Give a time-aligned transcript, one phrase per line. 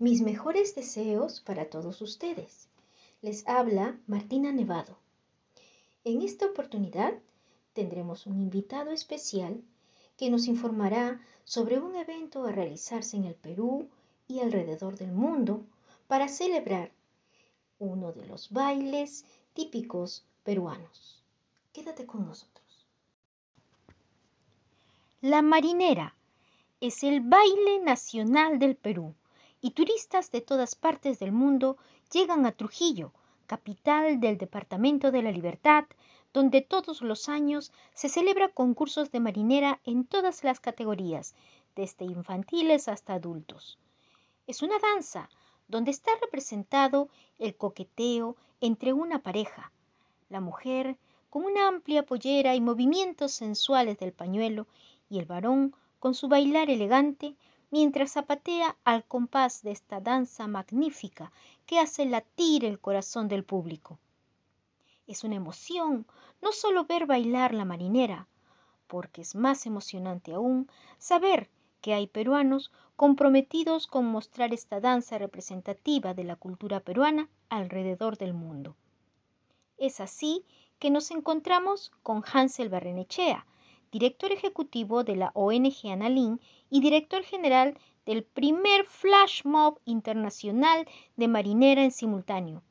[0.00, 2.70] Mis mejores deseos para todos ustedes.
[3.20, 4.96] Les habla Martina Nevado.
[6.04, 7.12] En esta oportunidad
[7.74, 9.62] tendremos un invitado especial
[10.16, 13.90] que nos informará sobre un evento a realizarse en el Perú
[14.26, 15.66] y alrededor del mundo
[16.08, 16.92] para celebrar
[17.78, 21.22] uno de los bailes típicos peruanos.
[21.74, 22.86] Quédate con nosotros.
[25.20, 26.16] La marinera
[26.80, 29.14] es el baile nacional del Perú
[29.60, 31.76] y turistas de todas partes del mundo
[32.12, 33.12] llegan a Trujillo,
[33.46, 35.84] capital del Departamento de la Libertad,
[36.32, 41.34] donde todos los años se celebra concursos de marinera en todas las categorías,
[41.74, 43.78] desde infantiles hasta adultos.
[44.46, 45.28] Es una danza
[45.68, 49.72] donde está representado el coqueteo entre una pareja,
[50.28, 50.96] la mujer
[51.28, 54.66] con una amplia pollera y movimientos sensuales del pañuelo
[55.08, 57.36] y el varón con su bailar elegante
[57.70, 61.32] mientras zapatea al compás de esta danza magnífica
[61.66, 63.98] que hace latir el corazón del público.
[65.06, 66.06] Es una emoción
[66.42, 68.26] no solo ver bailar la marinera,
[68.86, 71.48] porque es más emocionante aún saber
[71.80, 78.34] que hay peruanos comprometidos con mostrar esta danza representativa de la cultura peruana alrededor del
[78.34, 78.76] mundo.
[79.78, 80.44] Es así
[80.78, 83.46] que nos encontramos con Hansel Barrenechea,
[83.92, 91.28] director ejecutivo de la ONG Analín y director general del primer flash mob internacional de
[91.28, 92.62] marinera en simultáneo.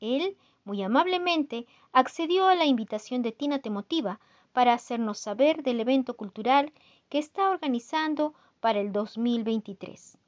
[0.00, 4.20] Él, muy amablemente, accedió a la invitación de Tina Temotiva
[4.52, 6.72] para hacernos saber del evento cultural
[7.08, 10.18] que está organizando para el 2023.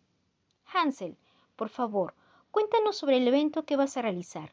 [0.72, 1.16] Hansel,
[1.56, 2.14] por favor,
[2.50, 4.52] cuéntanos sobre el evento que vas a realizar.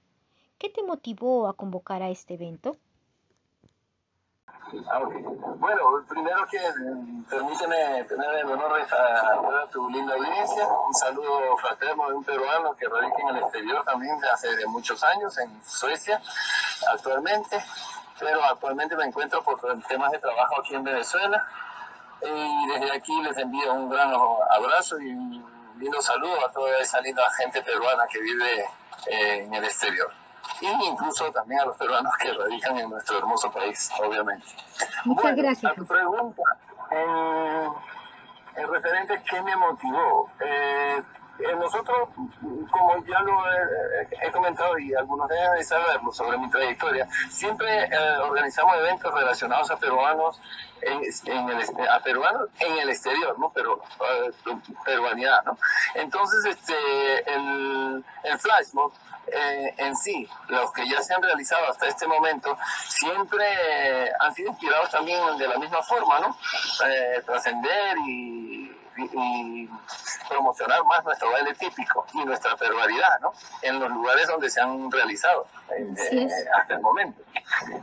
[0.57, 2.77] ¿Qué te motivó a convocar a este evento?
[4.89, 4.99] Ah,
[5.57, 10.65] bueno, primero que mm, permíteme tener el honor de saludar a tu linda audiencia.
[10.65, 15.03] Un saludo fraterno de un peruano que radica en el exterior también de hace muchos
[15.03, 16.21] años, en Suecia
[16.89, 17.61] actualmente,
[18.17, 21.45] pero actualmente me encuentro por temas de trabajo aquí en Venezuela.
[22.21, 24.13] Y desde aquí les envío un gran
[24.51, 28.61] abrazo y un lindo saludo a toda esa linda gente peruana que vive
[29.07, 30.20] eh, en el exterior
[30.61, 34.45] y incluso también a los peruanos que radican en nuestro hermoso país, obviamente.
[35.05, 35.71] Muchas gracias.
[35.71, 36.43] A tu pregunta,
[36.91, 40.29] en, referente a qué me motivó.
[40.39, 41.01] Eh,
[41.43, 42.09] eh, nosotros,
[42.71, 43.43] como ya lo
[44.21, 49.69] he, comentado y algunos deben de saberlo sobre mi trayectoria, siempre eh, organizamos eventos relacionados
[49.71, 50.39] a peruanos
[50.81, 53.51] en, el, a peruanos en el exterior, ¿no?
[53.53, 55.57] Pero uh, peruanidad, ¿no?
[55.95, 58.69] Entonces, este, el, el flash
[59.27, 62.57] eh, en sí, los que ya se han realizado hasta este momento,
[62.87, 63.45] siempre
[64.19, 66.37] han sido inspirados también de la misma forma, ¿no?
[66.87, 68.71] Eh, trascender y,
[70.27, 73.33] promocionar más nuestro baile típico y nuestra perversidad, ¿no?
[73.61, 75.47] En los lugares donde se han realizado
[75.77, 77.21] eh, hasta el momento.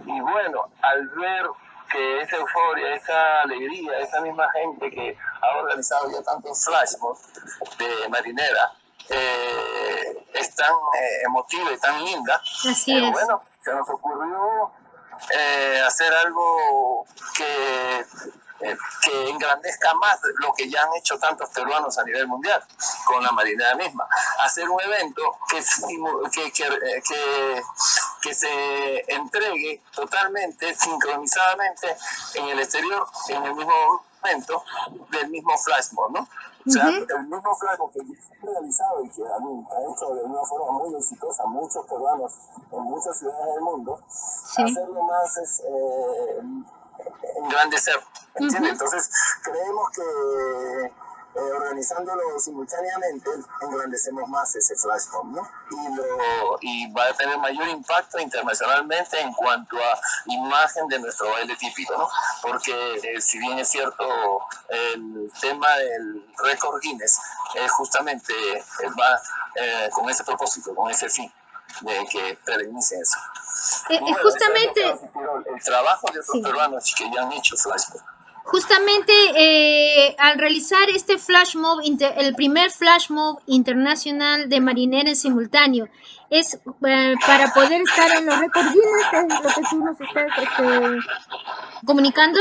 [0.07, 1.47] Y bueno, al ver
[1.91, 6.93] que esa euforia, esa alegría, esa misma gente que ha organizado ya tantos flash
[7.79, 8.73] de marinera,
[9.09, 12.41] eh, es tan eh, emotiva y tan linda.
[12.71, 13.11] Así es.
[13.11, 14.71] Bueno, se nos ocurrió
[15.31, 18.05] eh, hacer algo que,
[18.61, 22.63] eh, que engrandezca más lo que ya han hecho tantos peruanos a nivel mundial
[23.07, 24.07] con la marinera misma.
[24.41, 25.63] Hacer un evento que,
[26.33, 27.63] que, que,
[28.23, 31.97] que se entregue totalmente, sincronizadamente
[32.35, 34.65] en el exterior, en el mismo momento
[35.11, 36.29] del mismo flash ¿no?
[36.67, 40.25] O sea, el mismo flaco que he realizado y que a mí ha hecho de
[40.25, 42.33] una forma muy exitosa muchos peruanos
[42.73, 43.99] en muchas ciudades del mundo,
[44.57, 46.43] hacerlo más es eh,
[47.37, 48.01] engrandecer.
[48.35, 48.73] ¿entiendes?
[48.73, 49.11] Entonces,
[49.43, 50.93] creemos que
[51.35, 55.49] eh, organizándolo simultáneamente, engrandecemos más ese flash ¿no?
[55.71, 61.31] Y, lo, y va a tener mayor impacto internacionalmente en cuanto a imagen de nuestro
[61.31, 62.09] baile típico, ¿no?
[62.43, 62.73] Porque
[63.03, 67.21] eh, si bien es cierto, el tema del récord Guinness
[67.57, 68.33] eh, justamente
[68.99, 71.33] va con ese propósito, con ese fin
[71.83, 73.19] de que perennice eso.
[74.23, 74.83] justamente...
[74.83, 78.03] El trabajo de otros peruanos que ya han hecho flashback.
[78.45, 85.17] Justamente eh, al realizar este flash mob, el primer flash mob internacional de marinera en
[85.17, 85.87] simultáneo,
[86.31, 90.99] es eh, para poder estar en los récords Guinness, lo que tú nos estás este,
[91.85, 92.41] comunicando.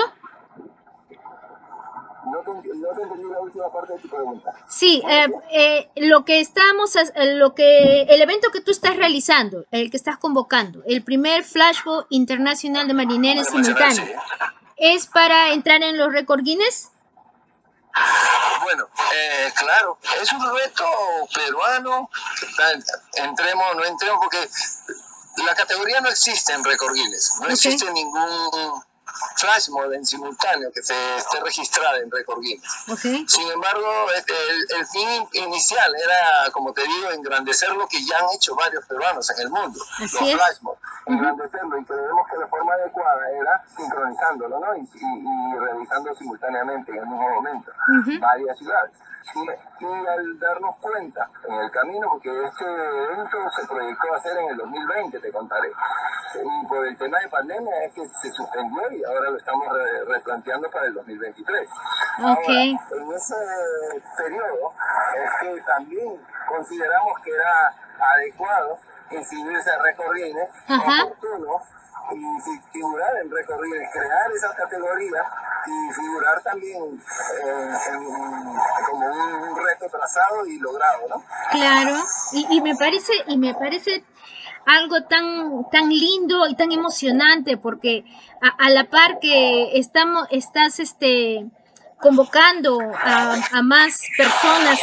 [2.47, 4.53] No te, entendí la última parte de tu pregunta.
[4.69, 9.97] Sí, eh, lo que estamos, lo que, el evento que tú estás realizando, el que
[9.97, 14.05] estás convocando, el primer flash mob internacional de marinera en simultáneo
[14.77, 16.91] es para entrar en los récord Guinness?
[18.63, 20.85] Bueno, eh, claro, es un reto
[21.33, 22.09] peruano,
[23.13, 24.47] entremos, no entremos, porque
[25.45, 28.83] la categoría no existe en Record Guinness, no existe ningún
[29.37, 32.85] flash mob en simultáneo que se esté registrada en Record Guinness.
[33.27, 38.55] Sin embargo, el, fin inicial era, como te digo, engrandecer lo que ya han hecho
[38.55, 40.57] varios peruanos en el mundo, los flash
[41.07, 44.75] engrandecerlo y creemos que la forma adecuada era sincronizándolo ¿no?
[44.75, 47.71] y, y, realizando simultáneamente en el mismo momento
[48.19, 48.91] varias ciudades.
[49.79, 54.49] Y, al darnos cuenta en el camino, porque este evento se proyectó a hacer en
[54.49, 55.69] el 2020, te contaré,
[56.35, 59.67] y por el tema de pandemia es que se suspendió y ahora lo estamos
[60.07, 61.69] replanteando para el 2023.
[62.19, 62.71] Okay.
[62.71, 63.35] en ese
[64.17, 64.73] periodo
[65.15, 67.73] es que también consideramos que era
[68.13, 68.79] adecuado
[69.11, 71.61] inscribirse a recorrines oportuno
[72.09, 75.23] y figurar en recorridos, crear esa categoría
[75.65, 77.01] y figurar también
[77.43, 77.73] eh,
[78.89, 81.23] como un, reto trazado y logrado, ¿no?
[81.51, 81.97] Claro,
[82.31, 84.05] y, y me parece, y me parece
[84.67, 88.03] algo tan, tan lindo y tan emocionante porque
[88.41, 91.45] a, la par que estamos, estás este
[91.99, 94.79] convocando a, a más personas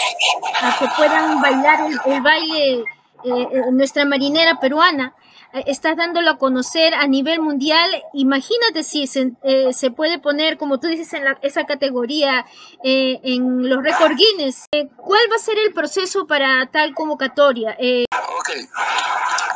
[0.62, 2.84] a que puedan bailar el, baile
[3.24, 5.14] eh, eh, nuestra marinera peruana,
[5.54, 8.02] eh, estás dándolo a conocer a nivel mundial.
[8.12, 12.44] Imagínate si se, eh, se puede poner, como tú dices, en la, esa categoría
[12.82, 14.66] eh, en los récord Guinness.
[14.96, 17.70] ¿Cuál va a ser el proceso para tal convocatoria?
[17.70, 18.50] ok,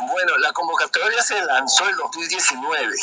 [0.09, 2.95] bueno, la convocatoria se lanzó en 2019,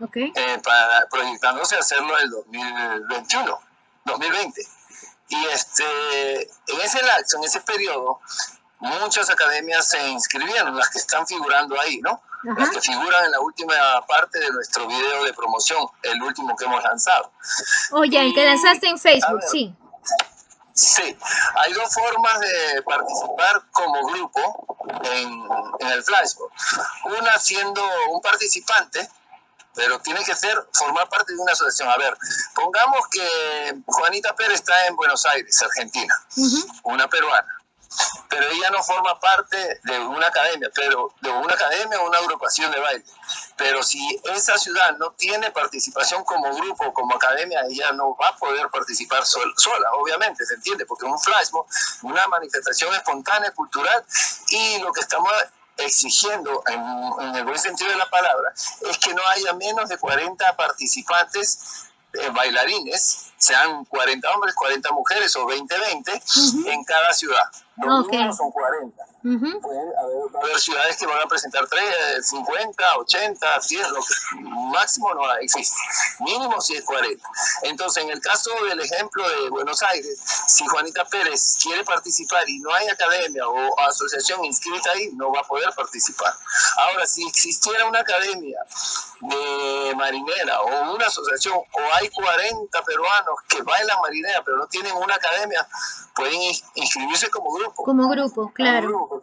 [0.00, 0.32] okay.
[0.62, 3.60] para, proyectándose hacerlo en el 2021,
[4.04, 4.60] 2020.
[5.30, 8.20] Y este, en ese lapso, en ese periodo,
[8.78, 12.22] muchas academias se inscribieron, las que están figurando ahí, ¿no?
[12.42, 13.74] Las que figuran en la última
[14.06, 17.32] parte de nuestro video de promoción, el último que hemos lanzado.
[17.92, 19.74] Oye, el que lanzaste en Facebook, sí.
[20.74, 21.16] Sí,
[21.54, 24.66] hay dos formas de participar como grupo
[25.04, 25.48] en,
[25.78, 26.52] en el Flashbook.
[27.18, 27.80] Una siendo
[28.10, 29.08] un participante,
[29.72, 31.88] pero tiene que ser formar parte de una asociación.
[31.88, 32.14] A ver,
[32.54, 36.14] pongamos que Juanita Pérez está en Buenos Aires, Argentina,
[36.82, 37.63] una peruana
[38.28, 42.70] pero ella no forma parte de una academia, pero de una academia o una agrupación
[42.72, 43.04] de baile.
[43.56, 48.36] Pero si esa ciudad no tiene participación como grupo, como academia, ella no va a
[48.36, 50.86] poder participar sola, obviamente, ¿se entiende?
[50.86, 51.66] Porque un flasmo,
[52.02, 54.04] una manifestación espontánea, cultural,
[54.48, 55.32] y lo que estamos
[55.76, 60.56] exigiendo, en, el buen sentido de la palabra, es que no haya menos de 40
[60.56, 67.50] participantes eh, bailarines, sean 40 hombres, 40 mujeres o 20-20 en cada ciudad.
[67.76, 69.04] Los números son 40.
[69.24, 69.92] Pueden
[70.42, 74.00] haber, ciudades que van a presentar 3, 50, 80, 100, lo
[74.70, 75.76] máximo no existe.
[76.20, 77.26] Mínimo si es 40.
[77.62, 82.58] Entonces, en el caso del ejemplo de Buenos Aires, si Juanita Pérez quiere participar y
[82.60, 86.32] no hay academia o asociación inscrita ahí, no va a poder participar.
[86.76, 88.58] Ahora, si existiera una academia
[89.20, 94.94] de marinera o una asociación, o hay 40 peruanos que bailan marinera pero no tienen
[94.96, 95.66] una academia,
[96.14, 96.40] pueden
[96.74, 97.82] inscribirse como grupo.
[97.82, 99.20] Como grupo, claro.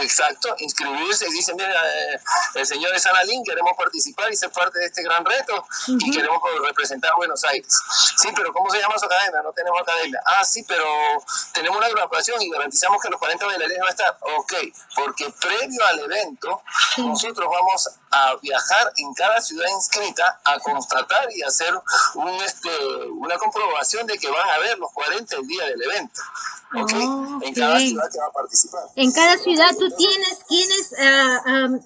[0.00, 2.20] exacto, inscribirse y dicen, mira, eh,
[2.54, 6.40] el señor es Analín, queremos participar y ser parte de este gran reto y queremos
[6.62, 7.78] representar Buenos Aires.
[8.16, 9.42] Sí, pero ¿cómo se llama su academia?
[9.42, 10.20] No tenemos academia.
[10.26, 10.84] Ah, sí, pero
[11.52, 14.18] tenemos una agrupación y garantizamos que los 40 bailarines van a estar.
[14.38, 14.52] Ok,
[14.94, 16.62] porque previo al evento,
[16.98, 21.72] nosotros vamos a viajar en cada ciudad inscrita a constatar y hacer
[22.14, 22.70] un, este,
[23.10, 26.20] una comprobación de que van a ver los 40 el día del evento.
[26.74, 27.02] ¿okay?
[27.42, 28.82] En cada ciudad que va a participar.
[28.96, 31.80] En cada ciudad tú tienes quienes uh,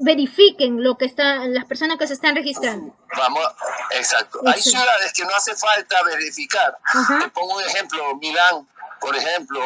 [0.00, 2.94] verifiquen lo que está, las personas que se están registrando.
[3.16, 3.44] Vamos,
[3.90, 4.40] exacto.
[4.46, 6.78] Hay ciudades que no hace falta verificar.
[7.20, 8.68] Te pongo un ejemplo, Milán,
[9.00, 9.60] por ejemplo,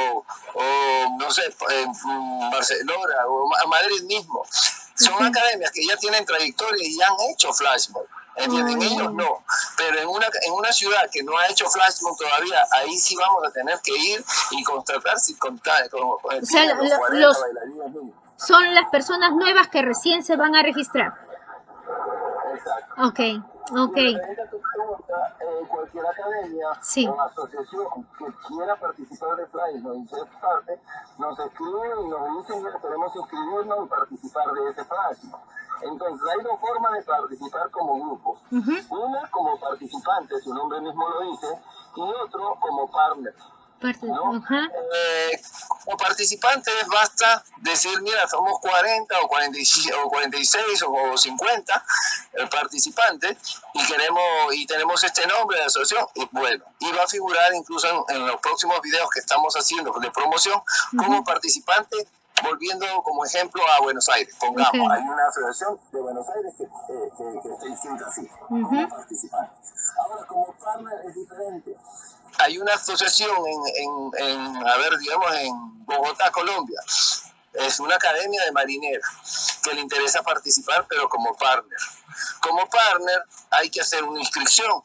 [0.54, 1.92] o no sé, en
[2.50, 4.44] Barcelona o Madrid mismo.
[4.94, 8.06] Son academias que ya tienen trayectoria y ya han hecho flashmob.
[8.38, 8.83] ¿Entienden?
[8.83, 9.42] Ellos no.
[9.76, 13.45] Pero en una, en una ciudad que no ha hecho flashmob todavía, ahí sí vamos
[13.47, 16.75] a tener que ir y constatar si contar con, o sea,
[17.12, 17.37] los,
[18.37, 21.12] son las personas nuevas que recién se van a registrar.
[22.54, 23.09] Exacto.
[23.09, 23.21] Ok,
[23.76, 23.97] ok.
[23.97, 27.87] En cualquier academia o asociación
[28.18, 30.80] que quiera participar de Flashmob y ser parte,
[31.18, 35.40] nos escriben y nos dicen que queremos inscribirnos y participar de ese Flashmob.
[35.82, 38.40] Entonces hay dos formas de participar como grupo.
[38.50, 41.47] Una como participante, su nombre mismo lo dice,
[41.97, 43.35] y otro como partner.
[43.80, 45.40] Eh,
[45.85, 51.85] como participantes basta decir, mira, somos 40 o 46 o, 46, o 50
[52.32, 53.37] eh, participantes
[53.75, 56.08] y queremos y tenemos este nombre de asociación.
[56.14, 60.11] Y bueno, y va a figurar incluso en, los próximos videos que estamos haciendo de
[60.11, 60.61] promoción
[60.97, 62.08] como participante
[62.42, 67.66] volviendo como ejemplo a Buenos Aires, pongamos, hay una asociación de Buenos Aires que, está
[67.66, 69.52] inscrita así, como participante.
[69.99, 71.76] Ahora, como partner es diferente
[72.38, 76.80] hay una asociación en, en, a ver, digamos, en Bogotá, Colombia.
[77.54, 79.07] Es una academia de marineros
[79.62, 81.78] que le interesa participar, pero como partner.
[82.40, 84.83] Como partner hay que hacer una inscripción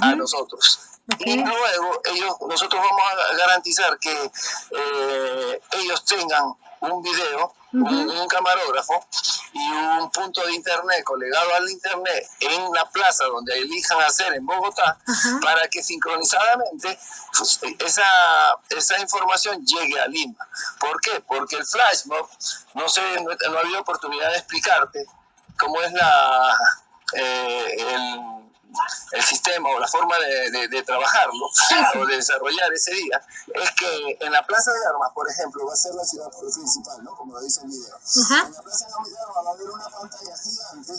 [0.00, 0.80] a nosotros.
[1.18, 4.30] Y luego ellos, nosotros vamos a garantizar que
[4.70, 9.04] eh, ellos tengan un video, un, camarógrafo
[9.52, 14.44] y un punto de internet colegado al internet en la plaza donde elijan hacer en
[14.44, 14.98] Bogotá
[15.42, 16.98] para que sincronizadamente
[17.36, 18.04] pues, esa,
[18.70, 20.46] esa información llegue a Lima.
[20.80, 21.22] ¿Por qué?
[21.26, 22.06] Porque el flash
[22.74, 25.06] no sé, no, no ha habido oportunidad de explicarte
[25.58, 26.56] cómo es la,
[27.14, 28.35] eh, el
[29.12, 31.46] el sistema o la forma de, de, trabajarlo
[31.94, 33.20] o de desarrollar ese día,
[33.54, 37.02] es que en la Plaza de Armas, por ejemplo, va a ser la ciudad principal,
[37.02, 37.14] ¿no?
[37.16, 37.96] Como lo dice el video.
[37.96, 40.92] En la Plaza de Armas va a haber una pantalla gigante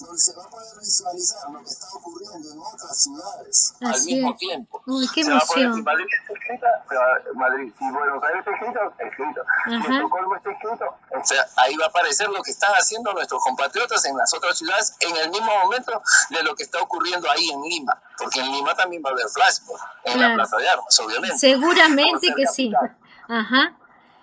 [0.00, 4.36] donde se va a poder visualizar lo que está ocurriendo en otras ciudades al mismo
[4.36, 4.82] tiempo.
[4.86, 5.74] Uy, qué emoción.
[5.74, 6.66] si Madrid está escrita,
[7.34, 9.40] Madrid, si Buenos Aires está escrito, escrito.
[9.68, 13.42] Si Estocolmo está escrito, o sea, ahí va a aparecer lo que están haciendo nuestros
[13.42, 17.50] compatriotas en las otras ciudades en el mismo momento de lo que está ocurriendo ahí
[17.50, 21.00] en Lima, porque en Lima también va a haber flashmob en la Plaza de Armas,
[21.00, 21.38] obviamente.
[21.38, 22.72] Seguramente que sí.
[23.28, 23.74] Ajá.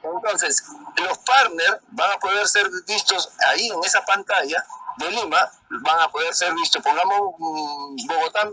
[0.02, 0.64] Entonces,
[0.96, 4.64] los partners van a poder ser vistos ahí en esa pantalla
[5.00, 6.84] de Lima van a poder ser vistos.
[6.84, 8.48] Pongamos mm, Bogotá,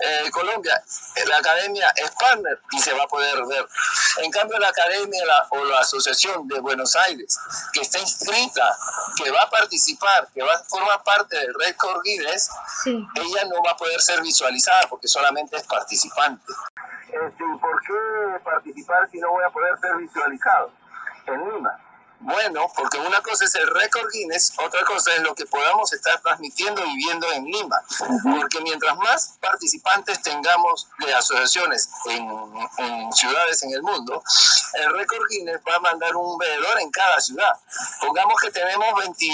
[0.00, 0.82] eh, Colombia,
[1.26, 3.66] la academia es partner y se va a poder ver.
[4.18, 7.38] En cambio, la academia o la asociación de Buenos Aires,
[7.72, 8.76] que está inscrita,
[9.16, 12.50] que va a participar, que va a formar parte del Record Guinness,
[12.86, 16.52] ella no va a poder ser visualizada porque solamente es participante.
[17.08, 20.72] Este, ¿Por qué participar si no voy a poder ser visualizado?
[21.26, 21.89] En Lima
[22.20, 26.20] bueno, porque una cosa es el récord Guinness, otra cosa es lo que podamos estar
[26.20, 27.80] transmitiendo y viendo en Lima.
[28.22, 34.22] Porque mientras más participantes tengamos de asociaciones en, ciudades en el mundo,
[34.74, 37.58] el récord Guinness va a mandar un veedor en cada ciudad.
[38.00, 39.26] Pongamos que tenemos 20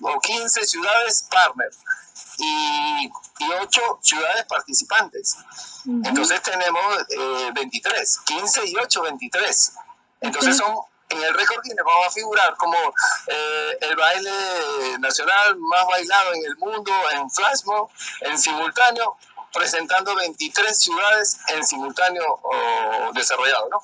[0.00, 1.70] o 15 ciudades partner
[2.38, 3.06] y,
[3.40, 5.36] y 8 ciudades participantes.
[5.84, 6.96] Entonces tenemos
[7.52, 9.72] 23, eh, 15 y 8, 23.
[10.22, 10.76] Entonces son
[11.08, 12.76] en el récord Guinness vamos a figurar como
[13.26, 14.30] eh, el baile
[14.98, 17.88] nacional más bailado en el mundo en flashmob,
[18.20, 19.16] en simultáneo,
[19.52, 22.40] presentando 23 ciudades en simultáneo
[23.14, 23.82] desarrollado, ¿no?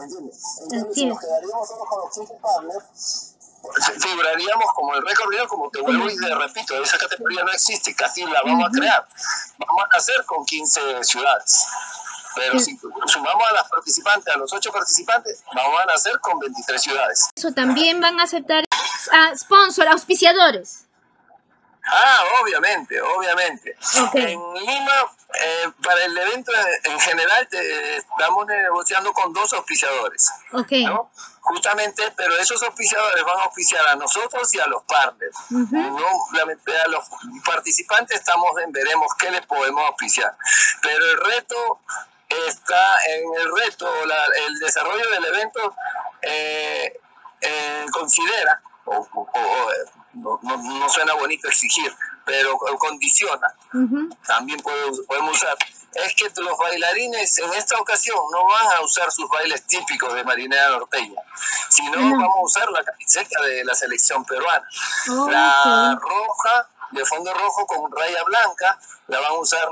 [0.00, 0.42] ¿Entiendes?
[0.62, 3.32] Entonces, si nos quedaríamos solo con los 15 partners,
[4.00, 8.24] figuraríamos como el récord como te vuelvo y te repito, esa categoría no existe, casi
[8.24, 9.06] la vamos a crear.
[9.58, 11.66] Vamos a hacer con 15 ciudades.
[12.34, 16.82] Pero si sumamos a las participantes, a los ocho participantes, vamos a nacer con 23
[16.82, 17.28] ciudades.
[17.34, 18.64] Eso también van a aceptar
[19.12, 20.86] a sponsor, auspiciadores.
[21.84, 23.76] Ah, obviamente, obviamente.
[24.14, 26.52] En Lima, eh, para el evento
[26.84, 30.30] en general, te, estamos negociando con dos auspiciadores.
[30.52, 30.84] Okay.
[30.84, 31.10] ¿no?
[31.40, 35.36] Justamente, pero esos auspiciadores van a auspiciar a nosotros y a los partners.
[35.50, 37.04] no, a los
[37.44, 40.36] participantes estamos en veremos qué les podemos auspiciar.
[40.82, 41.80] Pero el reto
[42.48, 45.74] está en el reto, el desarrollo del evento
[46.22, 47.00] eh,
[47.40, 49.06] eh, considera, o,
[50.14, 51.92] no, suena bonito exigir,
[52.24, 53.48] pero condiciona,
[54.26, 55.56] también podemos usar,
[55.94, 60.24] es que los bailarines en esta ocasión no van a usar sus bailes típicos de
[60.24, 61.20] marinera norteña,
[61.68, 64.66] sino vamos a usar la camiseta de la selección peruana.
[65.06, 69.68] la roja de fondo rojo con raya blanca, la van a usar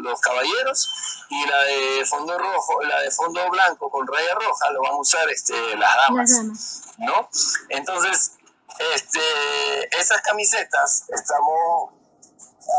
[0.00, 0.88] los caballeros,
[1.30, 4.96] y la de fondo rojo, la de fondo blanco con raya roja, lo van a
[4.96, 7.28] usar este, las damas, ¿no?
[7.68, 8.32] Entonces,
[8.94, 9.20] este,
[9.98, 11.90] esas camisetas estamos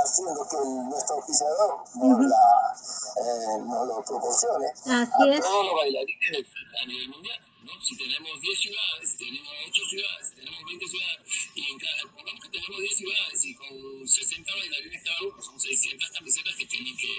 [0.03, 0.58] haciendo que
[0.89, 2.75] nuestro oficiador nos, la,
[3.18, 5.06] eh, nos lo proporcione a
[5.39, 6.48] todos los bailarines
[6.82, 7.49] a nivel mundial.
[7.82, 12.50] Si tenemos 10 ciudades, tenemos 8 ciudades, tenemos 20 ciudades, y en cada, pongamos que
[12.50, 17.12] tenemos 10 ciudades y con 60 bailarines cada uno, son 600 camisetas que tienen que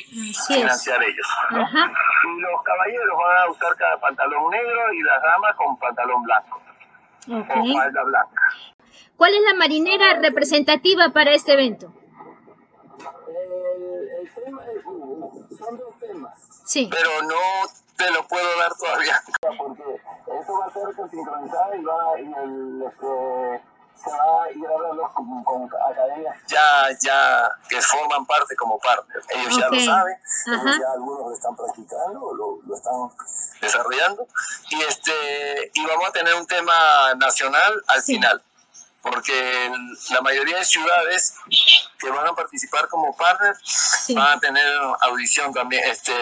[0.46, 1.26] financiar ellos.
[1.50, 6.62] Y los caballeros van a usar cada pantalón negro y las damas con pantalón blanco.
[7.28, 8.42] O falda blanca.
[9.16, 11.92] ¿Cuál es la marinera representativa para este evento?
[13.28, 16.62] Eh, el tema es, son dos temas.
[16.64, 16.88] Sí.
[16.90, 17.36] Pero no
[18.00, 19.22] te lo puedo dar todavía.
[19.58, 19.82] Porque
[20.40, 23.62] eso va a ser sincronizado y, va, y el, este,
[24.02, 29.26] se va a ir hablando con, con, academias ya, ya que forman parte como partners.
[29.30, 30.16] Ellos ya lo saben,
[30.46, 33.10] ellos ya algunos lo están practicando, lo, lo están
[33.60, 34.26] desarrollando.
[34.70, 38.42] Y, este, y vamos a tener un tema nacional al final
[39.02, 39.72] porque
[40.10, 41.34] la mayoría de ciudades
[41.98, 43.58] que van a participar como partners
[44.14, 44.66] van a tener
[45.00, 46.12] audición también, este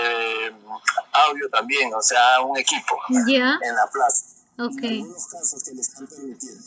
[1.13, 4.25] audio también, o sea, un equipo en la plaza.
[4.61, 4.99] Okay.
[4.99, 6.63] En algunos casos que le están permitiendo.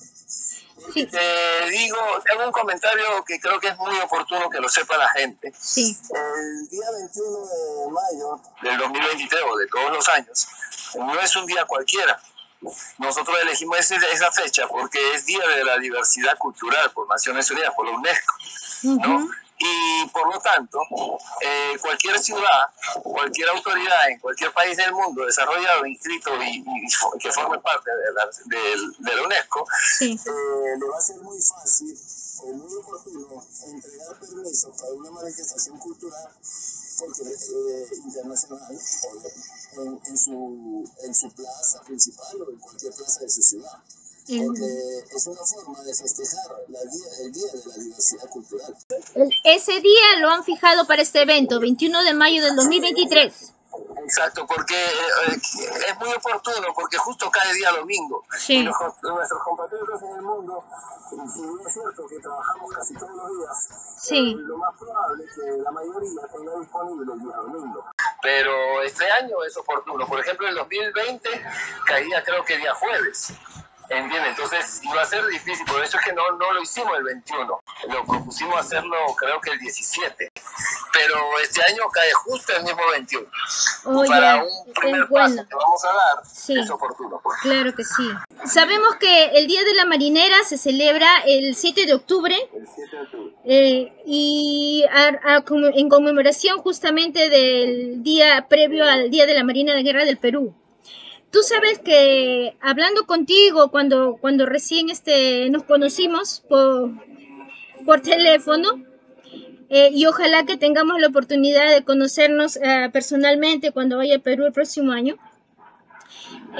[0.94, 5.10] Te digo, tengo un comentario que creo que es muy oportuno que lo sepa la
[5.10, 5.54] gente.
[5.60, 5.96] Sí.
[6.10, 10.48] El día 21 de mayo del 2023 o de todos los años,
[10.96, 12.20] no es un día cualquiera
[12.98, 17.86] nosotros elegimos esa fecha porque es Día de la Diversidad Cultural por Naciones Unidas, por
[17.86, 18.34] la UNESCO,
[18.84, 19.30] ¿no?
[19.64, 20.80] Y por lo tanto,
[21.42, 22.68] eh, cualquier ciudad,
[23.04, 26.64] cualquier autoridad en cualquier país del mundo desarrollado, inscrito y,
[27.20, 28.26] que forme parte de la,
[28.98, 29.66] de, la UNESCO,
[30.02, 30.18] eh,
[30.80, 31.96] le va a ser muy fácil
[32.44, 36.30] o muy oportuno entregar permisos para una manifestación cultural
[37.02, 38.80] porque, eh, internacional
[39.78, 43.80] en, en, su, en su plaza principal o en cualquier plaza de su ciudad.
[44.28, 48.76] Porque es una forma de festejar la día, el Día de la Diversidad Cultural.
[49.44, 53.34] ese día lo han fijado para este evento, 21 de mayo del 2023.
[54.04, 55.38] Exacto, porque eh,
[55.88, 58.24] es muy oportuno, porque justo cae día domingo.
[58.38, 58.58] Sí.
[58.58, 60.64] Y nuestros compatriotas en el mundo,
[61.10, 64.36] si bien es cierto que trabajamos casi todos los días, sí.
[64.38, 67.86] lo más probable es que la mayoría tenga disponible el día domingo.
[68.22, 70.08] Pero este año es oportuno.
[70.08, 71.30] Por ejemplo, en 2020
[71.86, 73.34] caía creo que día jueves.
[73.92, 74.30] ¿Entiendes?
[74.30, 77.60] Entonces iba a ser difícil, por eso es que no, no lo hicimos el 21,
[77.90, 80.30] lo propusimos hacerlo creo que el 17,
[80.94, 83.28] pero este año cae justo el mismo 21.
[84.08, 86.58] Para un primer paso que vamos a dar sí.
[86.58, 87.20] es oportuno.
[87.22, 87.38] Pues.
[87.42, 88.10] Claro que sí.
[88.46, 92.36] Sabemos que el Día de la Marinera se celebra el 7 de octubre.
[92.54, 93.36] El 7 de octubre.
[93.44, 99.74] Eh, y a, a, en conmemoración justamente del día previo al Día de la Marina
[99.74, 100.56] de Guerra del Perú.
[101.32, 106.92] Tú sabes que hablando contigo cuando, cuando recién este, nos conocimos por,
[107.86, 108.84] por teléfono,
[109.74, 114.46] eh, y ojalá que tengamos la oportunidad de conocernos eh, personalmente cuando vaya a Perú
[114.46, 115.16] el próximo año.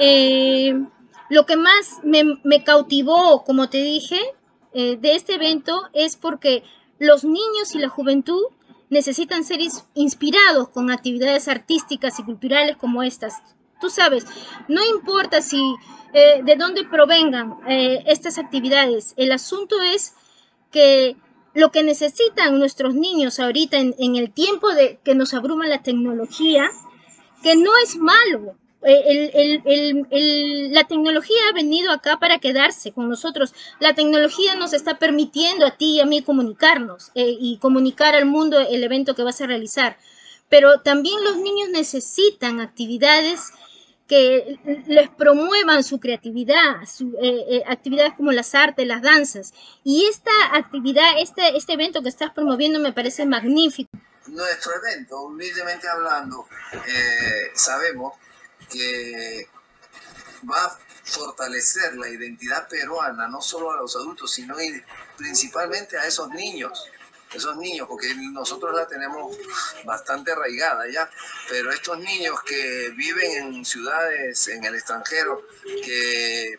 [0.00, 0.82] Eh,
[1.28, 4.18] lo que más me, cautivó, como te dije,
[4.72, 6.62] de este evento es porque
[6.98, 8.44] los niños y la juventud
[8.88, 9.60] necesitan ser
[9.92, 13.34] inspirados con actividades artísticas y culturales como estas.
[13.82, 14.24] Tú sabes,
[14.68, 15.60] no importa si
[16.14, 20.14] eh, de dónde provengan eh, estas actividades, el asunto es
[20.70, 21.16] que
[21.52, 25.82] lo que necesitan nuestros niños ahorita en, en, el tiempo de que nos abruma la
[25.82, 26.70] tecnología,
[27.42, 28.56] que no es malo.
[28.82, 33.52] El, la tecnología ha venido acá para quedarse con nosotros.
[33.80, 38.26] La tecnología nos está permitiendo a ti y a mí comunicarnos eh, y comunicar al
[38.26, 39.98] mundo el evento que vas a realizar.
[40.48, 43.52] Pero también los niños necesitan actividades
[44.12, 49.54] que les promuevan su creatividad, su, eh, eh, actividades como las artes, las danzas.
[49.84, 53.90] Y esta actividad, este, este evento que estás promoviendo me parece magnífico.
[54.26, 58.12] Nuestro evento, humildemente hablando, eh, sabemos
[58.70, 59.48] que
[60.44, 64.56] va a fortalecer la identidad peruana, no solo a los adultos, sino
[65.16, 66.84] principalmente a esos niños
[67.34, 69.36] esos niños, porque nosotros la tenemos
[69.84, 71.08] bastante arraigada ya,
[71.48, 75.46] pero estos niños que viven en ciudades en el extranjero,
[75.84, 76.58] que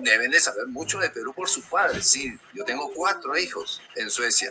[0.00, 2.06] deben de saber mucho de Perú por sus padres.
[2.06, 4.50] Sí, yo tengo cuatro hijos en Suecia,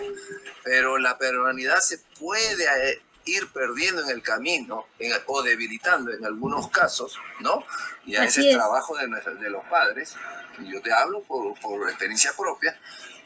[0.63, 4.87] pero la peruanidad se puede eh, ir perdiendo en el camino
[5.25, 7.65] o debilitando en algunos casos, ¿no?
[8.05, 10.15] Y a ese trabajo de, de, los padres,
[10.59, 12.79] yo te hablo por, por experiencia propia,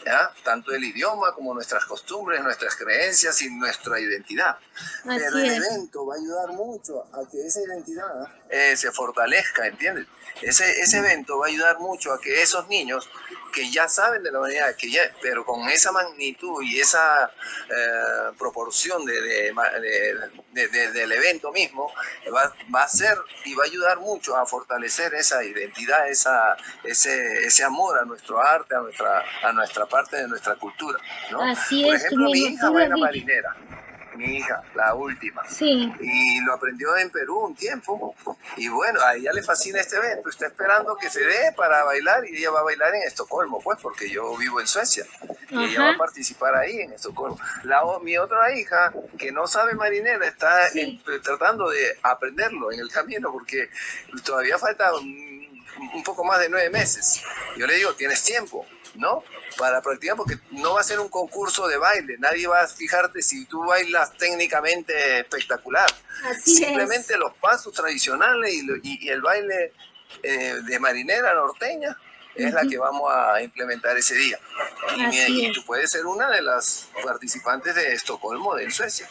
[0.05, 0.33] ¿ya?
[0.43, 4.57] tanto el idioma como nuestras costumbres, nuestras creencias y nuestra identidad.
[5.05, 5.67] Así Pero el es.
[5.67, 10.07] evento va a ayudar mucho a que esa identidad eh, se fortalezca, ¿entiendes?
[10.41, 13.07] Ese, ese evento va a ayudar mucho a que esos niños
[13.51, 17.31] que ya saben de la humanidad, que ya, pero con esa magnitud y esa
[17.69, 21.93] eh, proporción de, de, de, del evento mismo,
[22.33, 27.45] va, va, a ser y va a ayudar mucho a fortalecer esa identidad, esa, ese,
[27.45, 30.97] ese amor a nuestro arte, a nuestra, a nuestra parte de nuestra cultura.
[31.29, 31.41] ¿no?
[31.43, 33.55] Así Por es, ejemplo, mi hija va a la marinera.
[34.15, 35.47] Mi hija, la última.
[35.47, 35.91] Sí.
[35.99, 38.15] Y lo aprendió en Perú un tiempo.
[38.57, 40.29] Y bueno, a ella le fascina este evento.
[40.29, 43.79] Está esperando que se dé para bailar y ella va a bailar en Estocolmo, pues,
[43.81, 45.05] porque yo vivo en Suecia.
[45.49, 47.37] Y ella va a participar ahí en Estocolmo.
[47.63, 50.69] La, mi otra hija, que no sabe marinera, está
[51.23, 53.69] tratando de aprenderlo en el camino, porque
[54.23, 55.30] todavía falta un,
[55.93, 57.21] un poco más de nueve meses.
[57.57, 58.65] Yo le digo, tienes tiempo,
[58.95, 59.23] ¿no?
[59.57, 63.21] para practicar porque no va a ser un concurso de baile, nadie va a fijarte
[63.21, 65.89] si tú bailas técnicamente espectacular.
[66.43, 69.73] Simplemente los pasos tradicionales y, el baile
[70.23, 71.97] eh, de marinera norteña
[72.35, 74.39] es la que vamos a implementar ese día.
[75.11, 79.07] Y, tú puedes ser una de las participantes de Estocolmo, de Suecia.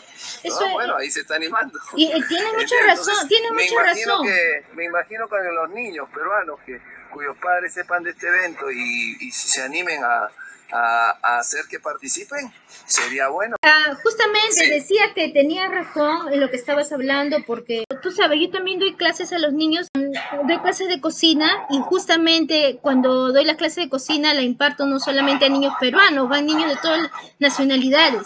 [0.72, 1.78] bueno, ahí se está animando.
[1.96, 4.26] Y eh, tiene mucha razón, tiene mucha me razón.
[4.26, 6.80] Que, me imagino que los niños peruanos que
[7.12, 10.30] cuyos padres sepan de este evento y, y se animen a,
[10.72, 12.52] a, hacer que participen,
[12.86, 13.56] sería bueno.
[13.62, 18.50] Ah, justamente decía que tenía razón en lo que estabas hablando, porque tú sabes, yo
[18.50, 23.56] también doy clases a los niños, doy clases de cocina y justamente cuando doy la
[23.56, 27.10] clase de cocina la imparto no solamente a niños peruanos, van niños de todas las
[27.38, 28.22] nacionalidades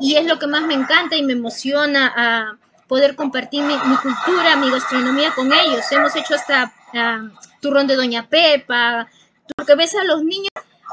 [0.00, 4.56] y es lo que más me encanta y me emociona a poder compartir mi, cultura,
[4.56, 5.84] mi gastronomía con ellos.
[5.92, 7.28] Hemos hecho hasta uh,
[7.60, 9.06] turrón de Doña Pepa,
[9.54, 10.50] porque ves a los niños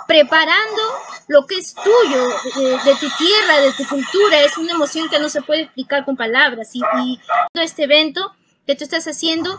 [0.08, 0.82] preparando
[1.28, 4.40] lo que es tuyo, de, tu tierra, de tu cultura.
[4.42, 6.70] Es una emoción que no se puede explicar con palabras.
[6.74, 7.20] Y, y
[7.54, 8.34] este evento
[8.66, 9.58] que tú estás haciendo,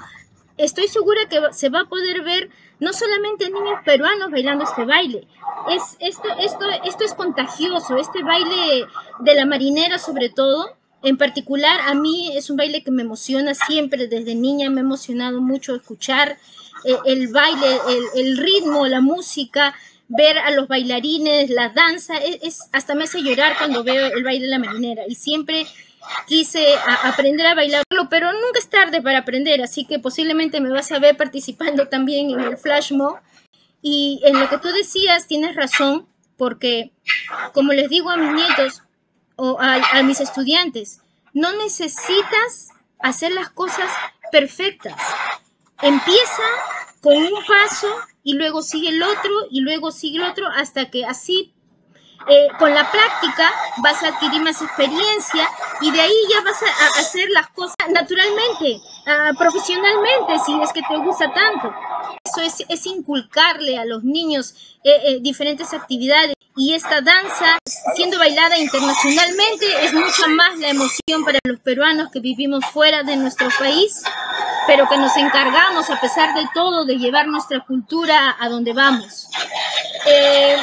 [0.57, 5.27] estoy segura que se va a poder ver no solamente niños peruanos bailando este baile.
[5.71, 8.87] Es, esto, esto, esto es contagioso, este baile
[9.21, 10.77] de la marinera sobre todo.
[11.03, 14.85] En particular, a mí es un baile que me emociona siempre, desde niña me ha
[14.85, 16.39] emocionado mucho escuchar
[16.85, 17.81] el baile,
[18.15, 19.75] el, ritmo, la música,
[20.09, 24.47] ver a los bailarines, la danza, es, hasta me hace llorar cuando veo el baile
[24.47, 25.67] de la marinera y siempre
[26.27, 26.65] quise
[27.03, 30.99] aprender a bailarlo, pero nunca es tarde para aprender, así que posiblemente me vas a
[30.99, 33.19] ver participando también en el flash mob.
[33.81, 36.93] Y en lo que tú decías tienes razón, porque
[37.53, 38.83] como les digo a mis nietos
[39.37, 41.01] o a mis estudiantes,
[41.33, 43.91] no necesitas hacer las cosas
[44.33, 44.95] perfectas.
[45.83, 46.43] Empieza
[47.01, 47.89] con un paso
[48.23, 51.55] y luego sigue el otro y luego sigue el otro hasta que así
[52.27, 53.51] eh, con la práctica
[53.83, 55.49] vas a adquirir más experiencia
[55.81, 60.83] y de ahí ya vas a, hacer las cosas naturalmente, ah, profesionalmente, si es que
[60.83, 61.73] te gusta tanto.
[62.25, 67.59] Eso es, es inculcarle a los niños eh, eh, diferentes actividades y esta danza,
[67.95, 73.17] siendo bailada internacionalmente, es mucha más la emoción para los peruanos que vivimos fuera de
[73.17, 74.03] nuestro país,
[74.67, 79.29] pero que nos encargamos, a pesar de todo, de llevar nuestra cultura a donde vamos.
[80.05, 80.57] Eh,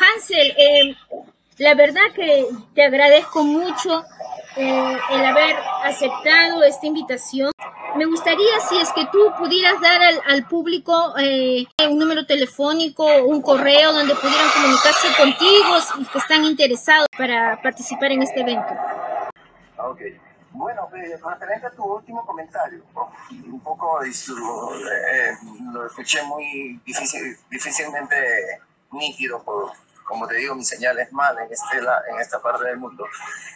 [0.00, 0.96] Hansel, eh,
[1.58, 4.04] la verdad que te agradezco mucho
[4.56, 7.50] eh, el haber aceptado esta invitación.
[7.96, 13.40] Me gustaría si es que tú pudieras dar al, público eh, un número telefónico, un
[13.40, 18.74] correo donde pudieran comunicarse contigo y que están interesados para participar en este evento.
[19.78, 20.00] Ok.
[20.50, 22.84] Bueno, eh, referente a tu último comentario,
[23.30, 24.10] un poco eh,
[25.72, 28.16] lo escuché muy difícil, difícilmente
[28.92, 29.72] nítido, por,
[30.04, 33.06] como te digo, mi señal es mala en, este, en esta parte del mundo.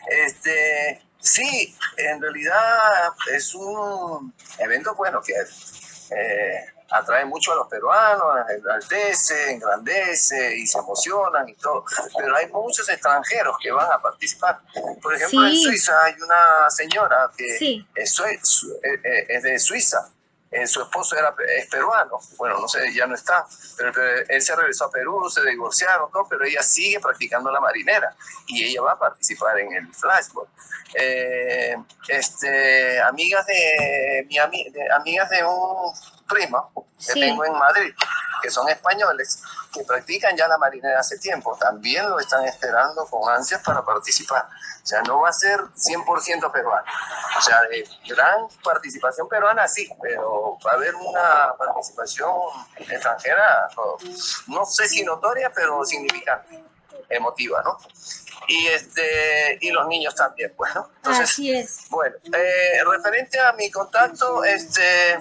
[0.09, 8.49] Este, Sí, en realidad es un evento bueno que eh, atrae mucho a los peruanos,
[8.49, 11.85] enaltece, engrandece y se emocionan y todo.
[12.17, 14.61] Pero hay muchos extranjeros que van a participar.
[15.03, 18.41] Por ejemplo, en Suiza hay una señora que es, eh,
[18.85, 20.09] eh, es de Suiza
[20.51, 23.93] eh, su esposo era, es peruano, bueno, no sé, ya no está, pero,
[24.29, 28.15] él se regresó a Perú, se divorciaron, pero ella sigue practicando la marinera
[28.47, 30.47] y ella va a participar en el flashball.
[30.95, 31.77] Eh,
[32.09, 35.93] este, amigas de, mi amigas de un
[36.29, 37.95] primo que tengo en Madrid,
[38.43, 43.29] que son españoles, que practican ya la marinera hace tiempo, también lo están esperando con
[43.31, 44.49] ansias para participar.
[44.83, 46.87] O sea, no va a ser 100% peruano.
[47.37, 52.31] O sea, de gran participación peruana sí, pero va a haber una participación
[52.77, 53.69] extranjera,
[54.47, 56.63] no, sé si notoria, pero significante,
[57.09, 57.79] emotiva, ¿no?
[58.51, 61.87] y este y los niños también bueno pues, entonces Así es.
[61.91, 65.19] bueno eh, referente a mi contacto este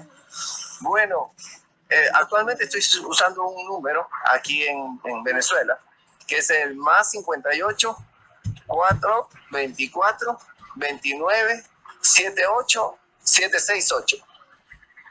[0.81, 1.33] bueno
[1.89, 5.79] eh, actualmente estoy usando un número aquí en, en, Venezuela,
[6.27, 7.97] que es el más 58
[8.67, 10.37] 4 24
[10.75, 11.63] 29
[12.01, 14.17] 78 768.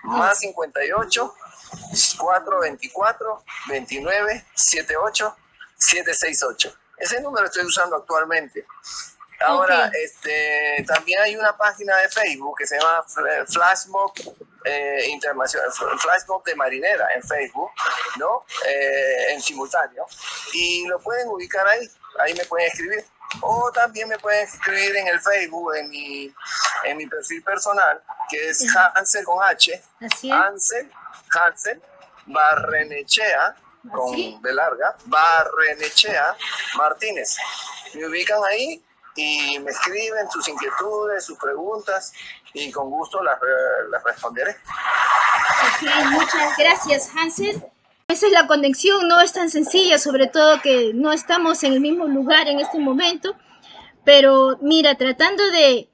[0.04, 1.34] Más 58
[2.18, 5.36] 4 24 29 78
[5.78, 6.74] 768.
[6.98, 8.66] Ese número estoy usando actualmente.
[9.40, 13.04] Ahora, este, también hay una página de Facebook que se llama
[13.46, 14.12] Flashmob
[14.64, 17.70] eh, Internacional, Flashmob de Marinera en Facebook,
[18.18, 18.44] ¿no?
[18.66, 20.06] Eh, en simultáneo.
[20.52, 21.88] Y lo pueden ubicar ahí,
[22.20, 23.04] ahí me pueden escribir.
[23.40, 26.32] O también me pueden escribir en el Facebook, en mi,
[26.84, 29.82] en mi perfil personal, que es Hansel con H.
[30.00, 30.90] Así Hansel,
[31.32, 31.82] Hansel,
[32.26, 33.56] Barrenechea,
[33.92, 36.36] con B larga, Barrenechea
[36.76, 37.36] Martínez.
[37.94, 38.82] Me ubican ahí
[39.16, 42.12] y me escriben sus inquietudes, sus preguntas
[42.52, 43.38] y con gusto las,
[43.90, 44.50] las responderé.
[44.52, 47.64] Ok, muchas gracias Hansel.
[48.08, 51.80] Esa es la conexión, no es tan sencilla, sobre todo que no estamos en el
[51.80, 53.34] mismo lugar en este momento,
[54.04, 55.88] pero mira, tratando de,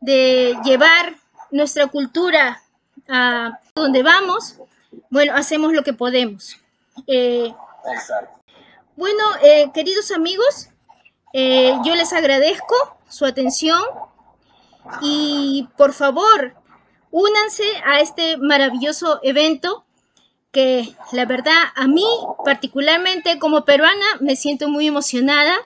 [0.00, 1.14] de llevar
[1.52, 2.60] nuestra cultura
[3.08, 4.56] a donde vamos,
[5.10, 6.56] bueno, hacemos lo que podemos.
[7.06, 7.54] Eh,
[8.96, 10.68] bueno, eh, queridos amigos,
[11.36, 12.76] eh, yo les agradezco
[13.08, 13.82] su atención
[15.02, 16.54] y por favor,
[17.10, 19.84] únanse a este maravilloso evento
[20.52, 22.06] que la verdad a mí
[22.44, 25.56] particularmente como peruana me siento muy emocionada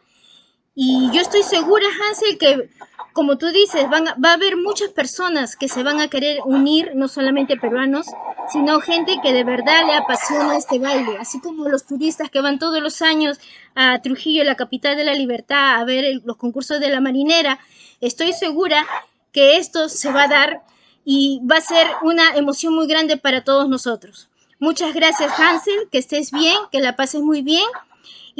[0.74, 2.70] y yo estoy segura, Hansel, que
[3.18, 7.08] como tú dices, va a haber muchas personas que se van a querer unir, no
[7.08, 8.06] solamente peruanos,
[8.52, 12.60] sino gente que de verdad le apasiona este baile, así como los turistas que van
[12.60, 13.40] todos los años
[13.74, 17.58] a Trujillo, la capital de la libertad, a ver los concursos de la marinera.
[18.00, 18.86] Estoy segura
[19.32, 20.62] que esto se va a dar
[21.04, 24.28] y va a ser una emoción muy grande para todos nosotros.
[24.60, 27.66] Muchas gracias Hansel, que estés bien, que la pases muy bien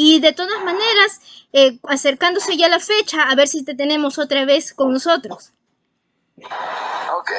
[0.00, 1.20] y de todas maneras,
[1.52, 5.50] eh, acercándose ya la fecha, a ver si te tenemos otra vez con nosotros.
[7.16, 7.32] Ok,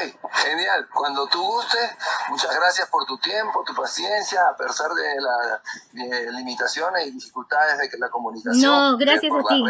[0.44, 0.86] genial.
[0.94, 1.90] Cuando tú gustes,
[2.28, 7.90] muchas gracias por tu tiempo, tu paciencia, a pesar de las limitaciones y dificultades de
[7.90, 8.62] que la comunicación.
[8.62, 9.64] No, gracias a ti.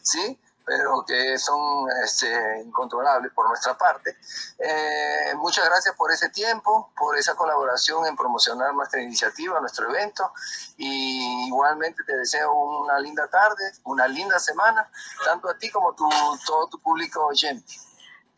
[0.00, 0.40] ¿sí?
[0.64, 4.16] Pero que son este, incontrolables por nuestra parte.
[4.58, 10.32] Eh, muchas gracias por ese tiempo, por esa colaboración en promocionar nuestra iniciativa, nuestro evento,
[10.76, 14.88] y igualmente te deseo una linda tarde, una linda semana,
[15.24, 16.08] tanto a ti como tu,
[16.46, 17.74] todo tu público oyente.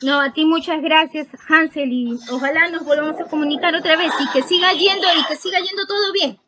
[0.03, 4.31] No, a ti muchas gracias, Hansel, y ojalá nos volvamos a comunicar otra vez y
[4.33, 6.41] que siga yendo y que siga yendo todo bien.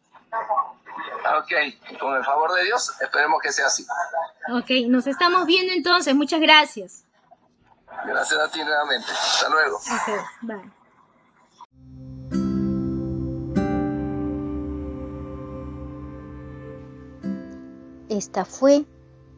[1.38, 3.86] Ok, con el favor de Dios, esperemos que sea así.
[4.52, 6.14] Ok, nos estamos viendo entonces.
[6.14, 7.04] Muchas gracias.
[8.04, 9.10] Gracias a ti nuevamente.
[9.10, 9.76] Hasta luego.
[9.76, 10.84] Ok, bye.
[18.10, 18.84] Esta fue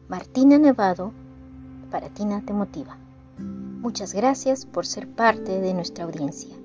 [0.09, 1.13] Martina Nevado
[1.89, 2.97] para Tina Te Motiva.
[3.39, 6.56] Muchas gracias por ser parte de nuestra audiencia.